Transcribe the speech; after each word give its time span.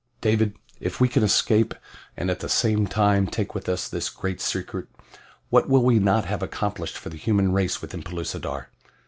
"David, 0.19 0.57
if 0.79 0.99
we 0.99 1.07
can 1.07 1.21
escape, 1.21 1.75
and 2.17 2.31
at 2.31 2.39
the 2.39 2.49
same 2.49 2.87
time 2.87 3.27
take 3.27 3.53
with 3.53 3.69
us 3.69 3.87
this 3.87 4.09
great 4.09 4.41
secret 4.41 4.87
what 5.51 5.69
will 5.69 5.83
we 5.83 5.99
not 5.99 6.25
have 6.25 6.41
accomplished 6.41 6.97
for 6.97 7.09
the 7.09 7.17
human 7.17 7.51
race 7.51 7.83
within 7.83 8.01
Pellucidar!" 8.01 8.69